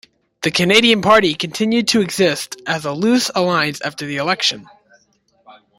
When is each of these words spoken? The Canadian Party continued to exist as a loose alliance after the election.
The 0.41 0.49
Canadian 0.49 1.03
Party 1.03 1.35
continued 1.35 1.87
to 1.89 2.01
exist 2.01 2.59
as 2.65 2.85
a 2.85 2.91
loose 2.91 3.29
alliance 3.35 3.79
after 3.81 4.07
the 4.07 4.17
election. 4.17 4.65